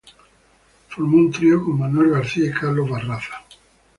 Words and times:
Formó 0.89 1.17
un 1.17 1.29
trío 1.31 1.63
con 1.63 1.77
Manuel 1.77 2.09
García 2.09 2.47
y 2.47 2.51
Carlos 2.53 2.89
Barraza. 2.89 3.35